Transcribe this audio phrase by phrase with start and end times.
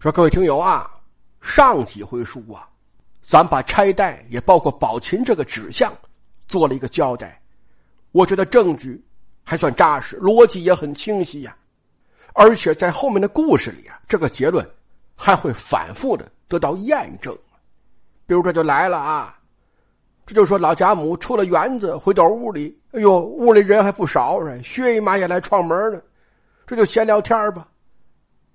[0.00, 0.90] 说各位听友啊，
[1.42, 2.66] 上几回书啊，
[3.22, 5.92] 咱把拆代也包括宝琴这个指向
[6.48, 7.38] 做了一个交代，
[8.12, 8.98] 我觉得证据
[9.44, 11.54] 还算扎实，逻辑也很清晰呀，
[12.32, 14.66] 而且在后面的故事里啊，这个结论
[15.14, 17.36] 还会反复的得到验证。
[18.26, 19.38] 比如这就来了啊，
[20.24, 26.02] 这就说老贾母出了园子回到屋里，哎呦，屋里人还不少，薛姨妈也来串门了，
[26.66, 27.68] 这就闲聊天吧。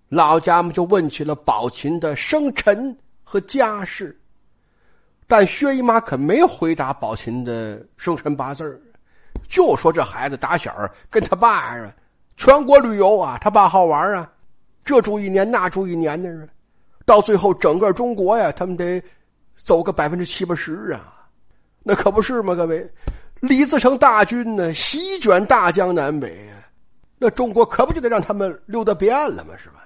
[0.10, 4.18] 老家们就问起了宝琴的生辰和家世，
[5.28, 8.81] 但薛姨妈可没回答宝琴的生辰八字
[9.48, 10.73] 就说这孩子打小
[11.09, 11.94] 跟他爸啊，
[12.38, 14.31] 全国旅游啊，他爸好玩啊，
[14.84, 16.48] 这住一年那住一年的，
[17.06, 19.02] 到最后整个中国呀，他们得
[19.58, 21.28] 走个百分之七八十啊，
[21.84, 22.53] 那可不是吗？
[22.53, 22.88] 各位，
[23.40, 26.48] 李自成大军呢，席卷大江南北，
[27.17, 29.56] 那中国可不就得让他们溜达遍了吗？
[29.58, 29.84] 是吧？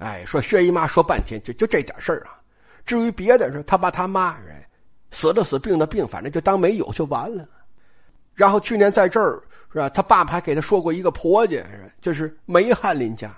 [0.00, 2.40] 哎，说薛姨妈说半天，就就这点事儿啊。
[2.86, 4.56] 至于别的，说他爸他妈人
[5.10, 7.46] 死的死，病的病，反正就当没有就完了。
[8.34, 9.38] 然后去年在这儿
[9.70, 9.90] 是吧？
[9.90, 11.62] 他爸爸还给他说过一个婆家，
[12.00, 13.30] 就是梅翰林家。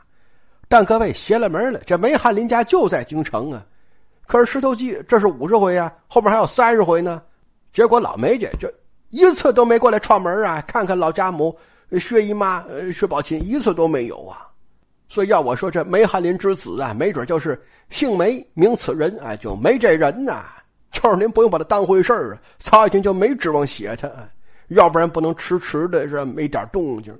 [0.68, 3.66] 但各位邪了门了，这梅翰林家就在京城啊。
[4.26, 7.20] 可是石头记这是五十回啊，后面还有三十回呢。
[7.72, 8.72] 结果老梅家就
[9.10, 11.58] 一次都没过来串门啊，看看老家母
[11.98, 14.46] 薛姨妈、薛宝琴，一次都没有啊。
[15.12, 17.60] 所以要我说，这梅翰林之子啊，没准就是
[17.90, 20.46] 姓梅名此人，哎，就没这人呐。
[20.90, 24.10] 就是您不用把他当回事儿啊，曹雪芹就没指望写他，
[24.68, 27.14] 要不然不能迟迟的是没点动静。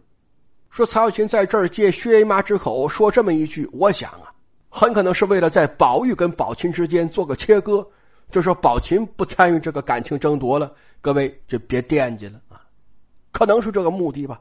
[0.71, 4.33] 说曹雪芹在这儿借薛姨妈之口说这么一句，我想啊，
[4.71, 7.87] 很可能是为了在宝玉跟宝琴之间做个切割，
[8.31, 12.56] 就说宝琴不参与这个感情争夺了，各位就别惦记了啊，
[13.33, 14.41] 可能是这个目的吧。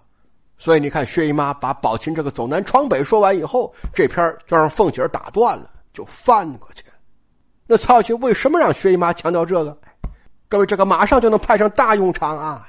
[0.62, 6.84] 所以你看，薛姨妈把宝琴这个走南闯北说完以后，这篇就让凤姐打断了，就翻过去。
[7.66, 9.76] 那曹雪芹为什么让薛姨妈强调这个？
[10.48, 12.68] 各位，这个马上就能派上大用场啊！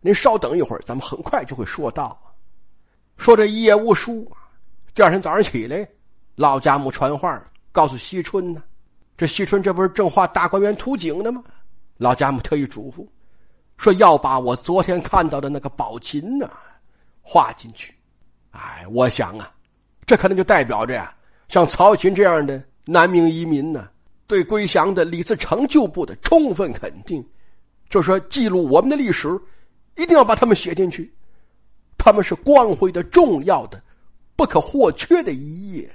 [0.00, 2.16] 您稍等一会儿，咱们很快就会说到。
[3.16, 4.30] 说这一夜无书，
[4.94, 5.84] 第二天早上起来，
[6.36, 7.42] 老家母传话
[7.72, 8.62] 告诉惜春呢。
[9.16, 11.42] 这惜春这不是正画大观园图景呢吗？
[11.96, 13.04] 老家母特意嘱咐
[13.76, 16.48] 说要把我昨天看到的那个宝琴呢。
[17.26, 17.94] 画进去，
[18.50, 19.50] 哎，我想啊，
[20.04, 21.12] 这可能就代表着呀，
[21.48, 23.88] 像曹群这样的南明移民呢，
[24.26, 27.26] 对归降的李自成旧部的充分肯定，
[27.88, 29.28] 就说记录我们的历史，
[29.96, 31.10] 一定要把他们写进去，
[31.96, 33.82] 他们是光辉的、重要的、
[34.36, 35.90] 不可或缺的一页，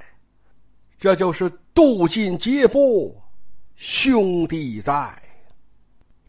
[0.97, 3.16] 这就是渡尽劫波，
[3.75, 5.16] 兄弟在。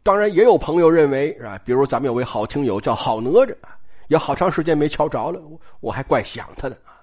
[0.02, 1.58] 当然，也有朋友认为是吧？
[1.64, 3.54] 比如咱们有位好听友叫好哪吒。
[4.10, 6.98] 也好长时间没瞧着了，我我还怪想他的啊。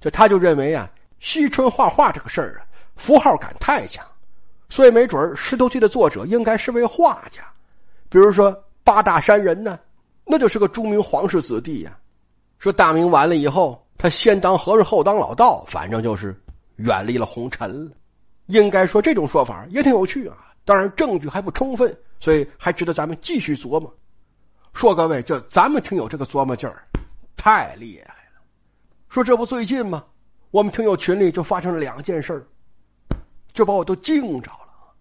[0.00, 0.88] 就他就认为啊，
[1.18, 2.62] 惜春画画这个事儿啊，
[2.94, 4.06] 符号感太强，
[4.68, 7.42] 所以没准《石头记》的作者应该是位画家。
[8.08, 9.76] 比如说八大山人呢，
[10.24, 11.98] 那就是个著名皇室子弟呀。
[12.60, 16.40] 说大明完了以后，他先当和尚后当老道，反正就是
[16.76, 17.90] 远离了红尘了。
[18.46, 20.36] 应该说这种说法也挺有趣啊。
[20.64, 23.92] 当然证据还不充分，所以还值得咱们继续琢磨。
[24.74, 26.84] 说各位，这咱们听友这个琢磨劲儿，
[27.36, 28.42] 太厉害了。
[29.08, 30.04] 说这不最近吗？
[30.50, 32.44] 我们听友群里就发生了两件事
[33.52, 34.92] 就把我都惊着了。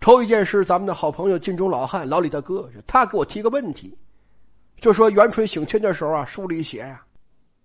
[0.00, 3.96] 头一件事，咱们的好朋友晋中老汉老李大哥，他给我提个问题，
[4.80, 7.00] 就说元春省亲的时候啊，书里写呀，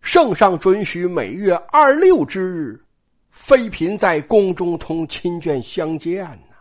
[0.01, 2.85] 圣上准许每月二六之日，
[3.31, 6.55] 妃嫔在宫中同亲眷相见呢。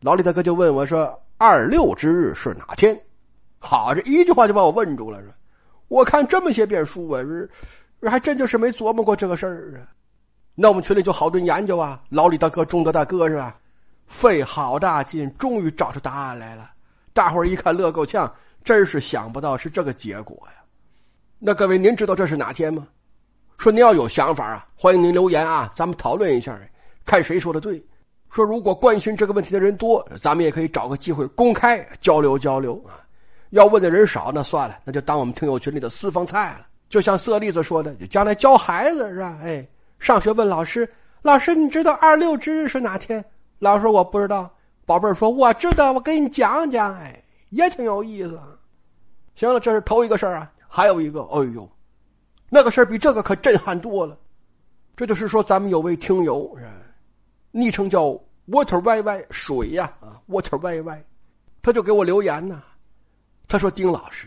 [0.00, 3.00] 老李大哥就问我说：“二六之日是哪天？”
[3.62, 5.20] 好，这一句话就把我问住了。
[5.20, 5.32] 是，
[5.86, 7.48] 我看这么些遍书啊，是，
[8.08, 9.86] 还真就是没琢磨过这个事儿啊。
[10.54, 12.02] 那我们群里就好顿研究啊。
[12.10, 13.56] 老李大哥、中德大哥是吧？
[14.08, 16.70] 费好大劲，终于找出答案来了。
[17.12, 18.30] 大伙儿一看，乐够呛，
[18.64, 20.52] 真是想不到是这个结果呀。
[21.38, 22.86] 那各位，您知道这是哪天吗？
[23.58, 26.58] 说您要有想法啊，欢迎您留言啊，咱们讨论一下，
[27.04, 27.82] 看谁说的对。
[28.28, 32.98] 说如果关心这个问题的人多，咱们也可以找个机会公开交流交流啊。
[33.52, 36.66] 要问的人少，那算了，那就当我们听友群里的私房菜了。
[36.88, 39.38] 就像色栗子说的，将来教孩子是吧？
[39.42, 39.66] 哎，
[39.98, 40.90] 上学问老师，
[41.20, 43.22] 老师你知道二六之日是哪天？
[43.58, 44.50] 老师说我不知道。
[44.86, 46.94] 宝贝儿说我知道，我给你讲讲。
[46.96, 48.40] 哎，也挺有意思。
[49.34, 50.50] 行了，这是头一个事儿啊。
[50.66, 51.68] 还有一个，哎呦，
[52.48, 54.16] 那个事儿比这个可震撼多了。
[54.96, 56.56] 这就是说，咱们有位听友，
[57.50, 58.18] 昵称叫
[58.48, 60.98] water yy 水呀啊，water yy，
[61.62, 62.62] 他就给我留言呢。
[63.52, 64.26] 他说：“丁老师，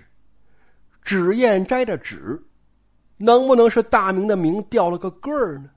[1.01, 2.39] 纸砚斋的纸，
[3.18, 5.72] 能不能是大明的明掉了个个儿呢？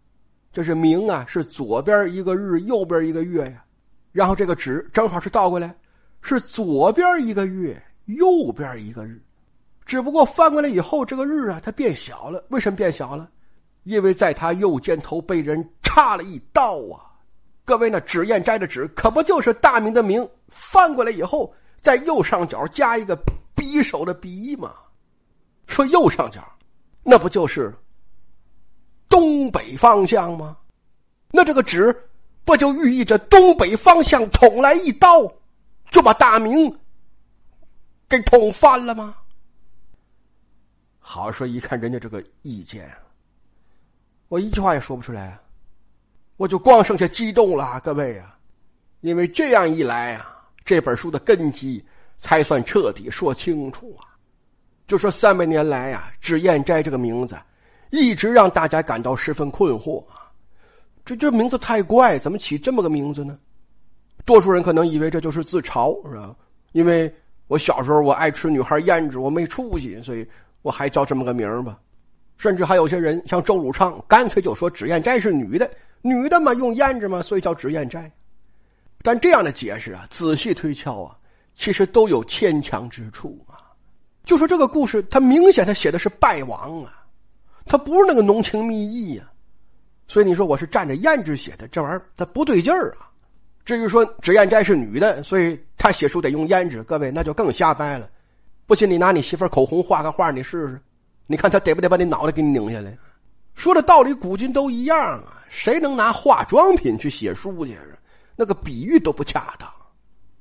[0.52, 3.64] 这是明啊，是左边一个日，右边一个月呀。
[4.12, 5.74] 然后这个纸正好是倒过来，
[6.20, 9.18] 是左边一个月，右边一个日。
[9.86, 12.44] 只不过翻过来以后，这个日啊，它变小了。
[12.50, 13.30] 为什么变小了？
[13.84, 17.00] 因为在他右肩头被人插了一刀啊！
[17.64, 20.28] 各位，那脂砚斋的纸可不就是大明的明？
[20.48, 23.16] 翻过来以后，在右上角加一个
[23.58, 24.74] 匕首的匕吗？
[25.66, 26.42] 说右上角，
[27.02, 27.74] 那不就是
[29.08, 30.56] 东北方向吗？
[31.30, 31.94] 那这个纸
[32.44, 35.30] 不就寓意着东北方向捅来一刀，
[35.90, 36.74] 就把大明
[38.08, 39.14] 给捅翻了吗？
[40.98, 42.90] 好说，一看人家这个意见，
[44.28, 45.38] 我一句话也说不出来，
[46.36, 48.38] 我就光剩下激动了，各位啊！
[49.00, 51.84] 因为这样一来啊，这本书的根基
[52.18, 54.04] 才算彻底说清楚啊。
[54.86, 57.36] 就说三百年来啊，脂砚斋这个名字
[57.90, 60.30] 一直让大家感到十分困惑啊。
[61.04, 63.38] 这这名字太怪，怎么起这么个名字呢？
[64.26, 66.36] 多数人可能以为这就是自嘲，是吧？
[66.72, 67.10] 因为
[67.46, 70.26] 我小时候我爱吃女孩胭脂，我没出息，所以
[70.60, 71.78] 我还叫这么个名儿吧。
[72.36, 75.70] 甚至还有些人像周汝昌，干脆就说脂砚斋是女的，
[76.02, 78.10] 女的嘛用胭脂嘛，所以叫脂砚斋。
[79.02, 81.17] 但这样的解释啊，仔细推敲啊，
[81.58, 83.58] 其实都有牵强之处啊。
[84.24, 87.02] 就说这个故事，它明显他写的是败亡啊，
[87.66, 89.24] 他不是那个浓情蜜意呀，
[90.06, 93.10] 所以你说我是蘸着胭脂写的，这玩意儿它不对劲儿啊。
[93.64, 98.08] 至于说脂砚斋是女的，所以他写书得用胭脂，各位那就更瞎掰了。
[98.66, 100.80] 不信你拿你媳妇口红画个画，你试试，
[101.26, 102.96] 你看他得不得把你脑袋给你拧下来？
[103.54, 107.76] 说的道理，古今都一样啊，谁能拿化妆品去写书去？
[108.36, 109.68] 那个比喻都不恰当，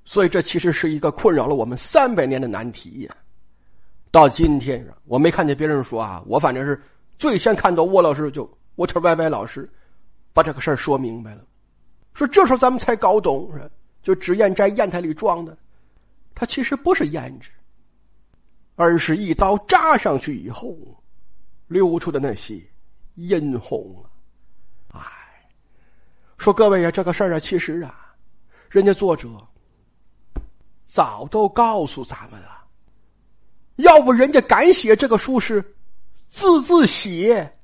[0.07, 3.13] 所以这其实是一个困扰了我们三百年的难题呀。
[4.09, 6.81] 到今天，我没看见别人说啊，我反正是
[7.18, 9.69] 最先看到沃老师就沃特歪歪老师
[10.31, 11.44] 把这个事儿说明白了，
[12.13, 13.51] 说这时候咱们才搞懂，
[14.01, 15.56] 就脂砚斋砚台里装的，
[16.33, 17.50] 它其实不是胭脂，
[18.77, 20.74] 而是一刀扎上去以后
[21.68, 22.57] 流出的那些
[23.15, 23.94] 殷红
[24.88, 25.01] 啊！
[25.01, 25.50] 哎，
[26.38, 28.15] 说各位呀，这个事儿啊，其实啊，
[28.69, 29.27] 人家作者
[30.88, 32.66] 早都告诉咱们了。
[33.75, 35.62] 要不人家敢写这个书是
[36.30, 37.56] 字字写，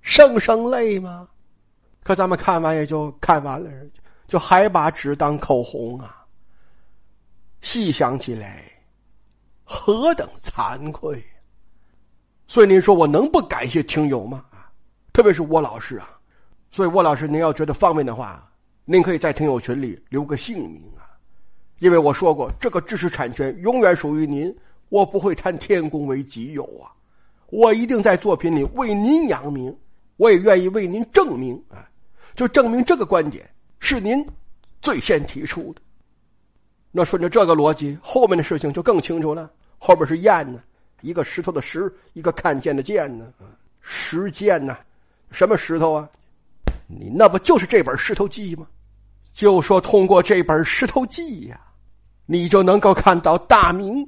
[0.00, 1.28] 声声泪吗？
[2.02, 3.70] 可咱们看完也就看完了，
[4.26, 6.24] 就还把纸当口红啊！
[7.60, 8.64] 细想起来，
[9.64, 11.22] 何等惭愧！
[12.46, 14.46] 所以您说我能不感谢听友吗？
[15.12, 16.18] 特别是沃老师啊！
[16.70, 18.50] 所以沃老师，您要觉得方便的话，
[18.86, 20.90] 您可以在听友群里留个姓名，
[21.78, 24.54] 因为我说过，这个知识产权永远属于您。
[24.90, 26.88] 我不会贪天功为己有啊！
[27.50, 29.76] 我一定在作品里为您扬名，
[30.16, 31.86] 我也愿意为您证明啊！
[32.34, 33.46] 就证明这个观点
[33.80, 34.26] 是您
[34.80, 35.82] 最先提出的。
[36.90, 39.50] 那顺着这个逻辑，后面的事情就更清楚了。
[39.76, 40.62] 后边是砚呢，
[41.02, 43.30] 一个石头的石，一个看见的见呢，
[43.82, 44.78] 石见呢，
[45.30, 46.08] 什么石头啊？
[46.86, 48.66] 你那不就是这本《石头记》吗？
[49.34, 51.60] 就说通过这本《石头记》呀，
[52.30, 54.06] 你就能够看到大明。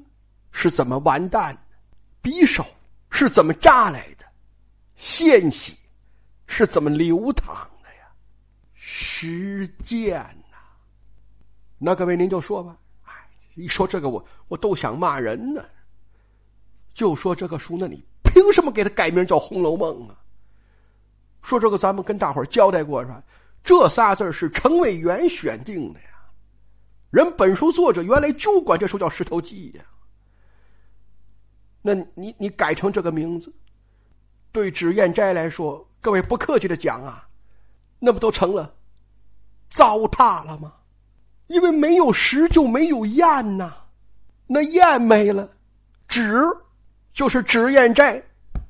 [0.53, 2.29] 是怎么完蛋的？
[2.29, 2.67] 匕首
[3.09, 4.27] 是怎么扎来的？
[4.97, 5.73] 鲜血
[6.49, 8.11] 是怎么流淌的呀？
[8.75, 10.19] 时间
[10.51, 10.59] 呐！
[11.79, 12.77] 那各位您就说吧。
[13.05, 13.13] 哎，
[13.55, 15.65] 一说这个我我都想骂人呢。
[16.93, 20.17] 就说这个书，那你凭什么给他改名叫《红楼梦》啊？
[21.43, 23.23] 说这个咱们跟大伙交代过是吧？
[23.63, 26.10] 这仨字是程魏元选定的呀。
[27.11, 29.85] 人本书作者原来就管这书叫《石头记》呀。
[31.83, 33.53] 那你你改成这个名字，
[34.53, 37.27] 对脂砚斋来说，各位不客气的讲啊，
[37.99, 38.75] 那不都成了
[39.69, 40.75] 糟蹋了吗？
[41.49, 43.75] 因为没有石就没有砚呐，
[44.47, 45.51] 那砚没了，
[46.07, 46.45] 纸
[47.13, 48.23] 就是脂砚斋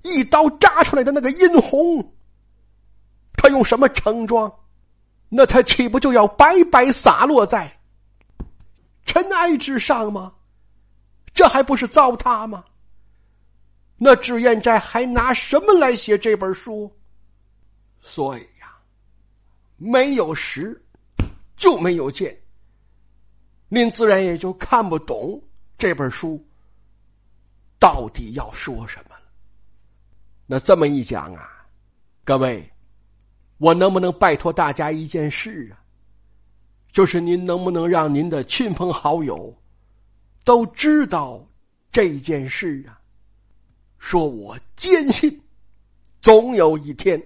[0.02, 2.14] 一刀扎出来的那个殷红，
[3.35, 4.50] 他用什么盛装？
[5.28, 7.79] 那他岂不就要白白洒落在
[9.11, 10.33] 尘埃之上吗？
[11.35, 12.64] 这还不是糟蹋吗？
[13.97, 16.88] 那脂砚斋还拿什么来写这本书？
[18.00, 18.73] 所以呀，
[19.76, 20.81] 没有实，
[21.57, 22.40] 就没有见。
[23.69, 25.43] 您自然也就看不懂
[25.76, 26.40] 这本书
[27.81, 29.23] 到底要说什么了。
[30.47, 31.67] 那这么一讲啊，
[32.23, 32.73] 各位，
[33.59, 35.79] 我能不能拜托大家一件事啊？
[36.92, 39.56] 就是您能不能让您的亲朋好友
[40.44, 41.47] 都知道
[41.92, 42.99] 这件事啊？
[43.99, 45.40] 说我坚信，
[46.20, 47.23] 总有一天，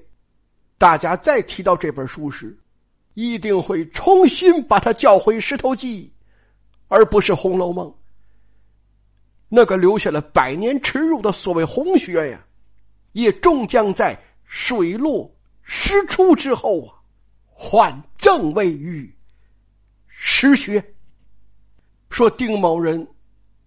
[0.76, 2.56] 大家再提到这本书时，
[3.14, 6.04] 一定会重新把它叫回《石头记》，
[6.88, 7.86] 而不是《红楼梦》。
[9.48, 12.44] 那个留下了百年耻辱的所谓红学呀，
[13.12, 16.98] 也终将在水落石出之后啊，
[17.46, 19.08] 换正位于
[20.26, 20.82] 实学。
[22.08, 23.06] 说丁某人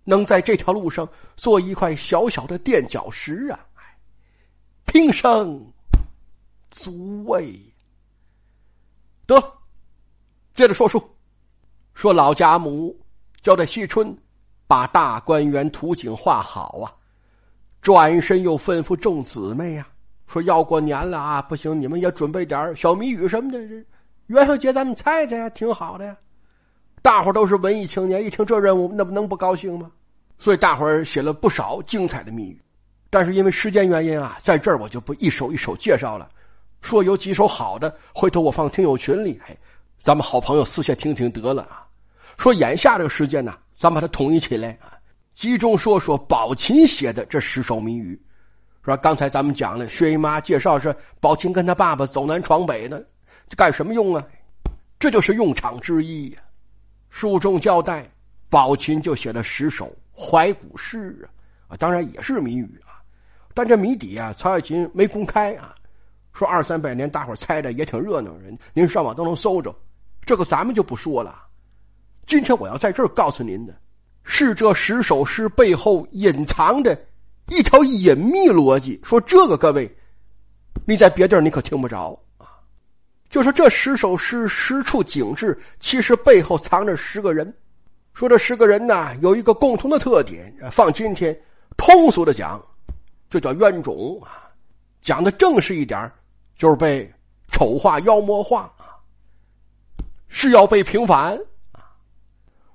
[0.03, 3.59] 能在这条路上做一块小小的垫脚石啊，
[4.85, 5.63] 平生
[6.71, 7.61] 足畏。
[9.27, 9.39] 得，
[10.55, 10.99] 接着说书，
[11.93, 12.99] 说老贾母
[13.41, 14.17] 交代惜春。
[14.69, 16.91] 把大观园图景画好啊！
[17.81, 19.87] 转身又吩咐众姊妹呀，
[20.27, 23.57] 说要过年了啊，不行，你们也准备点小谜语什么的，
[24.25, 26.17] 元宵节咱们猜猜呀，挺好的呀。
[27.01, 29.91] 大伙都是文艺青年，一听这任务，那不能不高兴吗？
[30.37, 32.61] 所以大伙写了不少精彩的谜语，
[33.09, 36.29] 但是因为时间原因啊，在这儿我就不一首一首介绍了。
[36.81, 39.57] 说有几首好的，回头我放听友群里，哎，
[40.03, 41.87] 咱们好朋友私下听听得了啊。
[42.37, 43.55] 说眼下这个时间呢。
[43.79, 44.97] 咱把它统一起来啊，
[45.35, 48.19] 集中说说宝琴写的这十首谜语，
[48.83, 48.97] 是吧？
[48.97, 52.99] 刚才咱们讲了，薛姨妈介绍是宝琴跟他爸爸走南闯北呢，
[53.47, 54.27] 这干什么用啊？
[54.97, 56.39] 这就是用场之一呀。
[57.19, 58.07] 书中交代，
[58.47, 61.27] 宝琴就写了十首怀古诗
[61.67, 63.01] 啊，啊，当然也是谜语啊，
[63.55, 65.73] 但这谜底啊，曹雪芹没公开啊，
[66.31, 69.75] 说二三百年大伙猜的也挺热闹，人您上网都能搜着，
[70.21, 71.43] 这个咱们就不说了。
[72.27, 73.75] 今天我要在这儿告诉您的，
[74.23, 76.95] 是这十首诗背后隐藏的
[77.47, 79.01] 一条隐秘逻辑。
[79.03, 79.91] 说这个，各位，
[80.85, 82.15] 你在别地儿你可听不着。
[83.29, 87.53] 就说这十首诗十处景致，其实背后藏着十个人。
[88.13, 90.51] 说这十个人呢，有一个共同的特点。
[90.71, 91.37] 放今天
[91.75, 92.59] 通俗的讲，
[93.29, 94.49] 就叫冤种啊。
[95.01, 96.11] 讲的正式一点，
[96.57, 97.07] 就是被
[97.51, 98.95] 丑化、妖魔化啊，
[100.27, 101.37] 是要被平反。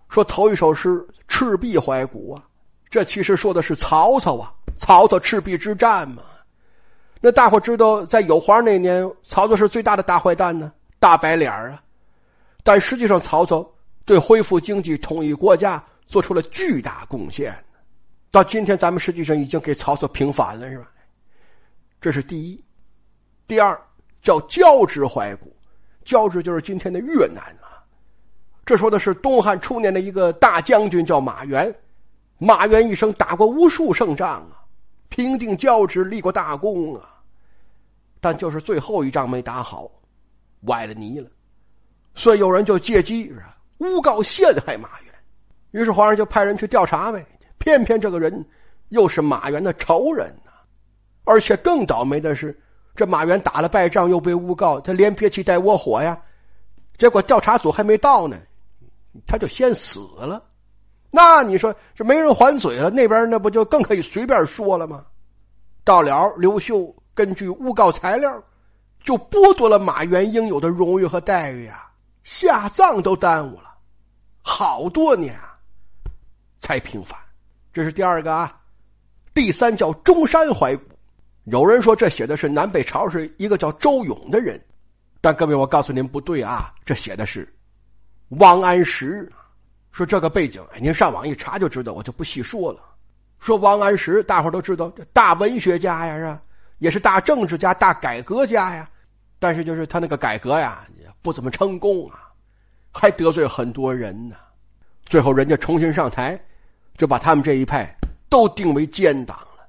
[0.08, 0.90] 说头一首诗
[1.26, 2.44] 《赤壁怀古》啊，
[2.90, 6.22] 这其实说的是曹操啊，曹操赤壁之战嘛。
[7.24, 11.80] 那大伙知道，在有花那年，曹操是最大的大坏蛋呢，大白脸啊。
[12.64, 13.64] 但实际上，曹操
[14.04, 17.56] 对恢复经济、统一国家做出了巨大贡献。
[18.32, 20.90] 到今天，咱们实际上已经给曹操平反了，是吧？
[22.00, 22.64] 这是第一。
[23.46, 23.80] 第二
[24.20, 25.54] 叫交趾怀古，
[26.04, 27.78] 交趾就是今天的越南啊。
[28.64, 31.72] 这说的是东汉初年的一个大将军，叫马援。
[32.38, 34.66] 马援一生打过无数胜仗啊，
[35.08, 37.10] 平定交趾，立过大功啊。
[38.22, 39.90] 但就是最后一仗没打好，
[40.60, 41.28] 崴了泥了。
[42.14, 43.30] 所以有人就借机
[43.78, 45.12] 诬告陷害马援。
[45.72, 47.26] 于是皇上就派人去调查呗。
[47.58, 48.32] 偏偏这个人
[48.90, 50.52] 又是马援的仇人呐。
[51.24, 52.56] 而且更倒霉的是，
[52.94, 56.16] 这马援打了败仗，又被诬告，他连憋气带窝火呀。
[56.96, 58.36] 结果调查组还没到呢。
[59.26, 60.42] 他就先死了，
[61.10, 65.04] 那你说这没人还嘴了，那边那不就更可以随便说了吗？
[65.84, 68.42] 到了，刘秀根据诬告材料，
[69.00, 71.90] 就剥夺了马原应有的荣誉和待遇啊，
[72.24, 73.74] 下葬都耽误了，
[74.42, 75.58] 好多年啊，
[76.60, 77.18] 才平反。
[77.72, 78.60] 这是第二个啊，
[79.34, 80.84] 第三叫中山怀古，
[81.44, 84.62] 有人说这写的是南北朝是一个叫周勇的人，
[85.20, 87.50] 但各位我告诉您不对啊，这写的是。
[88.38, 89.30] 王安石
[89.90, 92.80] 说：“这个背景，您上网一查就知道，我就不细说了。
[93.38, 96.40] 说王安石，大伙都知道，大文学家呀，是吧？
[96.82, 98.90] 也是大政治家、大改革家呀。
[99.38, 100.84] 但是就是他那个改革呀，
[101.22, 102.28] 不怎么成功啊，
[102.92, 104.34] 还得罪很多人呢。
[105.06, 106.36] 最后人家重新上台，
[106.96, 107.96] 就把他们这一派
[108.28, 109.68] 都定为奸党了。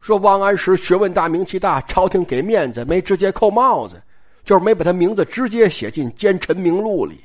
[0.00, 4.02] 说王安石学问大、名气大，朝廷给面子，没直接扣帽子，
[4.44, 7.24] 就是没把他名字直接写进奸臣名录里。”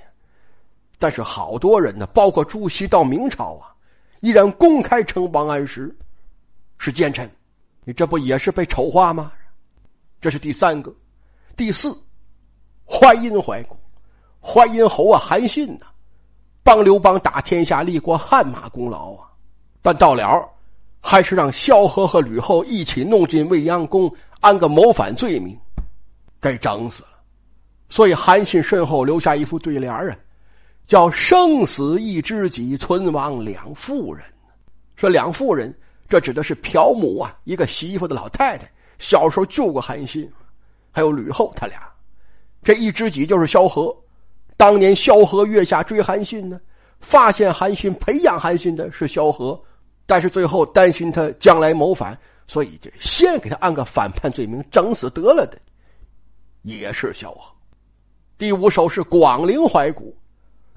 [0.98, 3.76] 但是好多人呢，包括朱熹到明朝啊，
[4.22, 5.94] 依然公开称王安石
[6.78, 7.30] 是奸臣，
[7.86, 9.32] 你这不也是被丑化吗？
[10.20, 10.94] 这是第三个，
[11.56, 11.96] 第四，
[12.84, 13.78] 淮阴怀古，
[14.42, 15.86] 淮阴侯啊，韩信呐，
[16.64, 19.28] 帮刘邦打天下，立过汗马功劳啊，
[19.82, 20.50] 但到了
[21.00, 25.56] 还是让萧何和吕后一起弄进未央宫，安个谋反罪名，
[26.42, 27.10] 给整死了。
[27.88, 30.18] 所以韩信身后留下一副对联啊。
[30.88, 34.24] 叫生死一知己，存亡两妇人。
[34.96, 35.76] 说两妇人，
[36.08, 40.32] 这指的是朴母啊，一个洗衣服的老太太，小时候救过韩信，
[40.92, 41.82] 还有吕后，他俩。
[42.64, 43.96] 这一知己就是萧何。
[44.58, 46.60] 当年萧何月下追韩信呢，
[47.00, 49.62] 发现韩信培养韩信的是萧何，
[50.06, 55.58] 但是最后担心他将来谋反，所以就先给他安个反叛罪名，整死得了的。
[56.62, 57.52] 也是萧何。
[58.38, 60.16] 第五首是广陵怀古，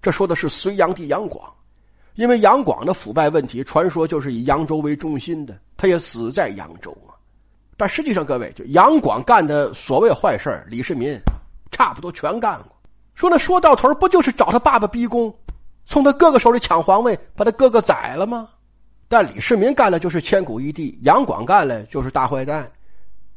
[0.02, 1.50] 这说的是隋炀帝杨广，
[2.18, 7.14] 因为杨广的腐败问题，传说就是以扬州为中心的，他也死在扬州啊。
[7.76, 11.16] 但实际上，各位，就杨广干的所谓坏事李世民
[11.70, 12.76] 差不多全干过。
[13.14, 15.32] 说那说到头，不就是找他爸爸逼宫，
[15.86, 18.48] 从他哥哥手里抢皇位，把他哥哥宰了吗？
[19.06, 22.68] 但李世民干了就是千古一帝，杨广干了就是大坏蛋。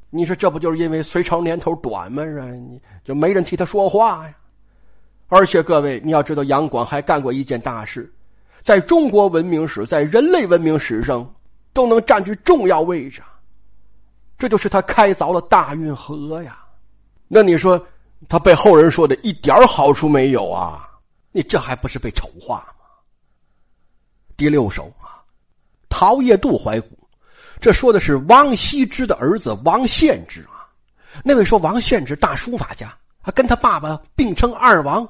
[0.10, 2.24] 你说这不就是因为隋朝年头短吗？
[2.24, 4.34] 是你就没人替他说话呀。
[5.28, 8.12] 而且各位，你要知道，杨广还干过一件大事，
[8.64, 11.28] 在中国文明史、在人类文明史上
[11.74, 13.22] 都能占据重要位置。
[14.38, 16.60] 这就是他开凿了大运河呀。
[17.28, 17.84] 那你说
[18.28, 20.90] 他被后人说的一点好处没有啊？
[21.32, 22.86] 你这还不是被丑化吗？
[24.36, 25.24] 第六首啊，
[25.88, 26.90] 陶叶渡怀古。
[27.60, 30.68] 这说的是王羲之的儿子王献之啊，
[31.24, 35.08] 那位说王献之大书法家，还跟他爸爸并称二王，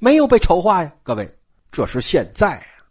[0.00, 0.92] 没有被丑化呀。
[1.04, 1.37] 各位，
[1.70, 2.82] 这是现在啊，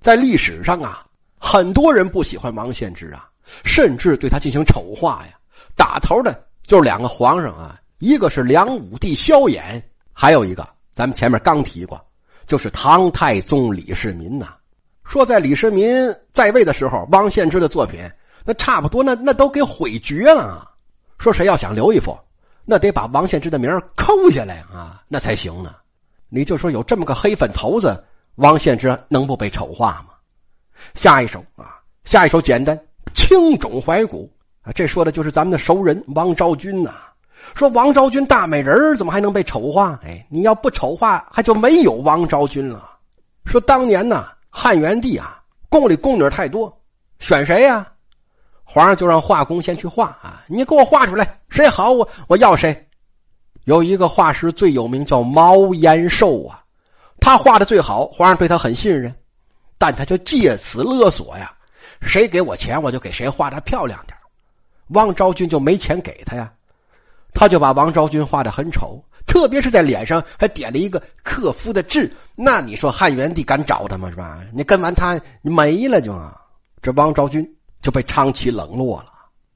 [0.00, 1.06] 在历史上啊，
[1.38, 3.28] 很多人不喜欢王献之啊，
[3.64, 5.38] 甚至对他进行丑化呀。
[5.76, 12.00] 打头的就是两个皇上啊，一个是梁武帝萧衍，还有一个咱们前面刚提过，
[12.46, 14.54] 就是唐太宗李世民呐。
[15.04, 18.00] 说在李世民在位的时候，王献之的作品。
[18.46, 20.70] 那差不多，那那都给毁绝了。
[21.16, 22.14] 说谁要想留一幅，
[22.66, 25.74] 那得把王献之的名抠下来啊，那才行呢。
[26.28, 28.04] 你就说有这么个黑粉头子，
[28.36, 30.14] 王献之能不被丑化吗？
[30.94, 32.78] 下一首啊，下一首简单，
[33.14, 34.30] 青冢怀古
[34.62, 36.94] 啊，这说的就是咱们的熟人王昭君呐。
[37.54, 39.98] 说王昭君大美人怎么还能被丑化？
[40.02, 42.98] 哎，你要不丑化，还就没有王昭君了。
[43.44, 46.74] 说当年呢，汉元帝啊，宫里宫女太多，
[47.18, 47.86] 选谁呀？
[48.64, 50.42] 皇上就让画工先去画啊！
[50.48, 52.88] 你给我画出来，谁好我我要谁。
[53.64, 56.63] 有一个画师最有名，叫毛延寿啊，
[57.20, 59.14] 他画的最好，皇上对他很信任，
[59.78, 61.52] 但他就借此勒索呀，
[62.00, 64.16] 谁给我钱，我就给谁画的漂亮点
[64.88, 66.52] 王昭君就没钱给他呀，
[67.32, 72.10] 他就把王昭君画的很丑，特别是在脸上还点了一个克夫的痣。
[72.34, 74.10] 那你说汉元帝敢找他吗？
[74.10, 74.40] 是吧？
[74.52, 76.14] 你跟完他没了就
[76.82, 77.48] 这王昭君。
[77.84, 79.12] 就被长期冷落了。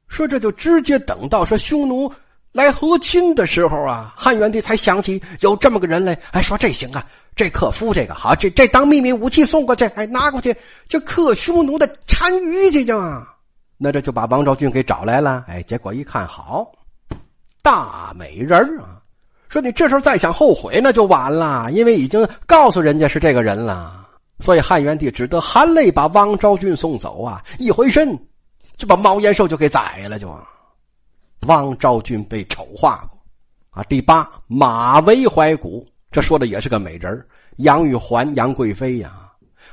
[0.07, 2.13] 说这就直接等到说匈奴
[2.53, 7.05] 来和亲的时候啊，汉元帝才想起有这么个人来，哎，说这行啊，
[7.37, 10.55] 这克夫这个好，这这当秘密武器送过去，哎，拿过去
[10.89, 12.99] 就克匈奴的单于去就。
[13.77, 16.73] 那这就把王昭君给找来了，哎，结果一看好，
[17.63, 18.99] 大美人啊！
[19.49, 24.07] 说你这时候再想后悔那就晚了，因为已经告诉人家是这个人了。
[24.41, 27.43] 所以汉元帝只得含泪把王昭君送走啊！
[27.59, 28.19] 一回身，
[28.77, 30.19] 就把毛延寿就给宰了。
[30.19, 30.29] 就
[31.47, 33.19] 王昭君被丑化过
[33.71, 33.83] 啊。
[33.85, 37.27] 第八，马嵬怀古，这说的也是个美人
[37.59, 39.13] 杨玉环、杨贵妃呀。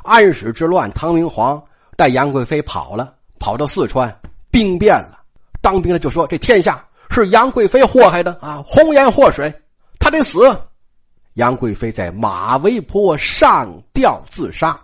[0.04, 1.62] 安史之乱，唐明皇
[1.96, 4.16] 带杨贵妃跑了，跑到四川，
[4.52, 5.20] 兵变了。
[5.62, 8.64] 当兵的就说：“这天下是杨贵妃祸害的啊！
[8.68, 9.52] 红颜祸水，
[10.00, 10.40] 她得死。”
[11.36, 14.80] 杨贵妃在马嵬坡上吊自杀，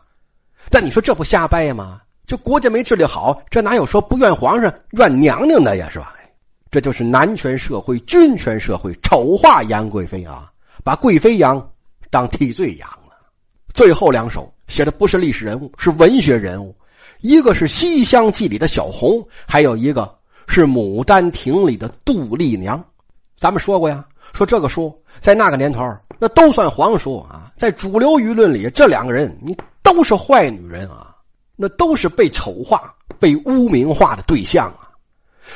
[0.70, 2.02] 但你说这不瞎掰吗？
[2.26, 5.88] 这国家没治理好，这哪有说不怨皇上怨娘娘的呀？
[5.92, 6.16] 是吧？
[6.72, 10.50] 这就是男权社会、君权社会丑化杨贵妃啊，
[10.86, 11.70] 把贵妃杨
[12.10, 13.14] 当替罪羊了。
[13.74, 16.74] 最后两首写的不是历史人物，是文学人物，
[17.20, 22.82] 一个是《西厢记》里的小红，还有一个是《牡丹亭》里的杜丽娘。
[23.36, 24.06] 咱们说过呀。
[24.34, 27.52] 说这个书在那个年头，那都算黄书啊。
[27.58, 29.54] 在主流舆论里，这两个人你
[29.84, 31.14] 都是坏女人啊，
[31.58, 34.88] 那都是被丑化、被污名化的对象啊。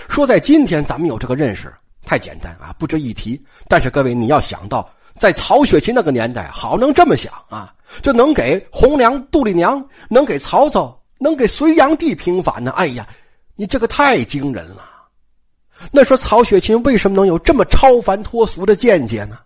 [0.10, 1.74] 说在今天咱们有这个认识
[2.06, 3.42] 太简单啊，不值一提。
[3.68, 12.72] 但是各位你要想到，在曹雪芹那个年代，好能这么想啊，就能给红娘、杜丽娘，能给曹操，能给隋炀帝平反呢？
[12.72, 13.08] 哎呀，
[13.56, 14.84] 你这个太惊人了。
[15.92, 19.40] 那说曹雪芹为什么能有这么超凡脱俗的见解呢？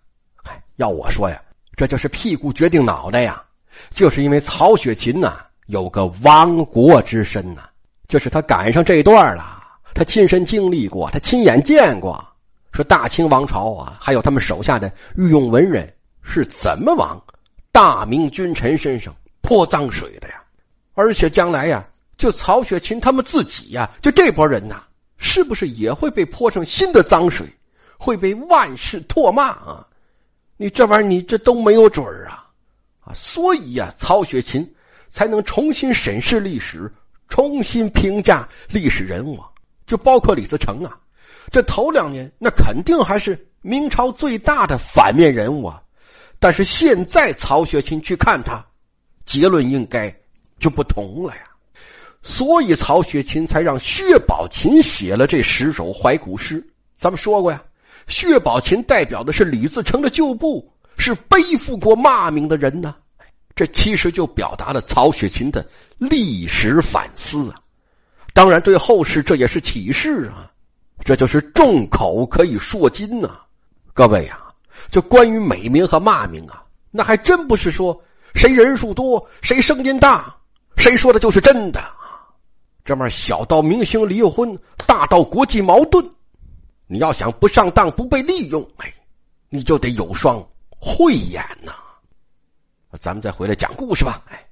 [0.43, 1.41] 哎，要我说呀，
[1.75, 3.43] 这就是屁股决定脑袋呀，
[3.89, 7.63] 就是因为曹雪芹呐有个亡国之身呐，
[8.07, 9.58] 就是他赶上这一段了，
[9.99, 12.25] 他亲身经历过，他亲眼见过，
[12.71, 17.21] 说大清王朝啊，还有他们手下的御用文人是怎么往
[17.69, 20.41] 大明君臣身上泼脏水的呀，
[20.93, 21.85] 而且将来呀，
[22.17, 24.81] 就曹雪芹他们自己呀，就这波人呐。
[25.17, 27.45] 是不是也会被泼上新的脏水，
[27.97, 29.85] 会被万世唾骂啊？
[30.55, 32.47] 你这玩意儿，你这都没有准儿啊！
[33.01, 34.65] 啊，所以呀，曹雪芹
[35.09, 36.89] 才能重新审视历史，
[37.27, 39.37] 重新评价历史人物，
[39.89, 40.95] 就包括李自成啊。
[41.49, 45.81] 这头两年，那肯定还是明朝最大的反面人物啊。
[46.37, 48.63] 但是现在曹雪芹去看他，
[49.25, 50.15] 结论应该
[50.59, 51.41] 就不同了呀。
[52.21, 56.63] 所以曹雪芹才让薛宝琴写了这十首怀古诗。
[56.95, 57.59] 咱们说过呀，
[58.07, 62.93] 薛宝琴代表的是李自成的旧部，是背负过骂名的人呢。
[63.55, 67.59] 这其实就表达了曹雪芹的历史反思啊。
[68.33, 70.51] 当然，对后世这也是启示啊。
[71.03, 73.39] 这就是众口可以铄金呐，
[73.93, 74.39] 各位呀。
[74.91, 77.99] 这关于美名和骂名啊，那还真不是说
[78.33, 80.35] 谁人数多谁声音大，
[80.77, 82.25] 谁说的就是真的啊。
[82.83, 86.03] 这面小到明星离婚，大到国际矛盾，
[86.87, 88.91] 你要想不上当不被利用，哎，
[89.49, 91.73] 你就得有双慧眼呐。
[92.99, 94.23] 咱们再回来讲故事吧。
[94.29, 94.43] 哎，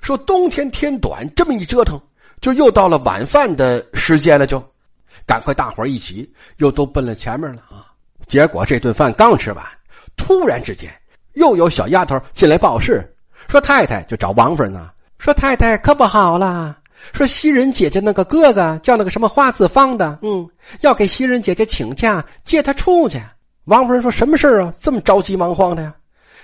[0.00, 2.00] 说冬天天短，这么一折腾，
[2.44, 4.62] 就又到了晚饭的时间了，就
[5.24, 7.88] 赶快大伙一起又都奔了前面了啊。
[8.26, 9.64] 结果这顿饭刚吃完。
[10.14, 10.92] 突然之间，
[11.32, 13.02] 又有小丫头进来报事，
[13.48, 14.90] 说太太就找王夫人呢。
[15.18, 16.76] 说太太可不好了，
[17.14, 20.46] 说袭人姐姐那个哥哥叫那个什么花子方的，嗯，
[20.82, 23.18] 要给袭人姐姐请假接她出去。
[23.64, 24.70] 王夫人说什么事啊？
[24.78, 25.94] 这么着急忙慌的呀？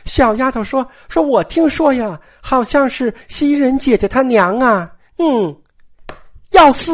[0.06, 5.54] 小丫头说：“说我听说呀，好像是袭人姐姐她娘啊，嗯，
[6.60, 6.92] 要死。”